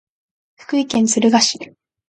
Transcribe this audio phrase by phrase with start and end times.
[0.55, 1.59] 福井県敦賀市